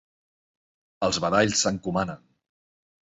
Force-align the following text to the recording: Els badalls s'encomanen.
Els 1.07 1.19
badalls 1.25 1.61
s'encomanen. 1.65 2.25